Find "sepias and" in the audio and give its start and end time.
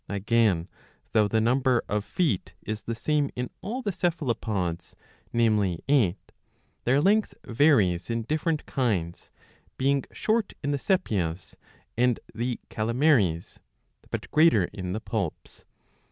10.79-12.19